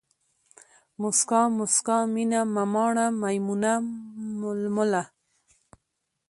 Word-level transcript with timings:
موسکا، 1.01 1.41
مُسکا، 1.57 1.97
مينه، 2.13 2.41
مماڼه، 2.55 3.05
ميمونه، 3.21 3.73
ململه 4.39 5.03